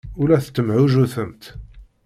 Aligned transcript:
Ur 0.21 0.27
la 0.29 0.39
tettemɛujjutemt. 0.45 1.43